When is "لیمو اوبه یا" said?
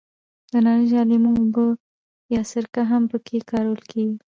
1.09-2.41